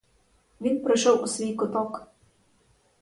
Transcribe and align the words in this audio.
Він 0.61 0.83
пройшов 0.83 1.23
у 1.23 1.27
свій 1.27 1.53
куток. 1.55 2.07